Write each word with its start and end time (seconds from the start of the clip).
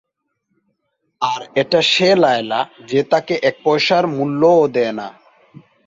আর 1.21 1.41
এটা 1.55 1.79
সে 1.83 2.09
লায়লা 2.15 2.61
যে 2.87 2.99
তাকে 3.03 3.33
এক 3.43 3.55
পয়সার 3.63 4.03
মূল্য 4.07 4.41
ও 4.57 4.65
দেয় 4.67 4.93
না। 4.93 5.07